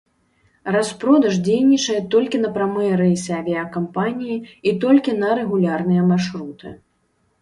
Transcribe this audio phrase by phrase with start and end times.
[0.75, 4.37] Распродаж дзейнічае толькі на прамыя рэйсы авіякампаніі
[4.71, 6.67] і толькі на рэгулярныя маршруты.